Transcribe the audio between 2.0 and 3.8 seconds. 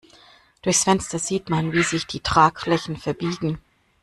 die Tragflächen verbiegen.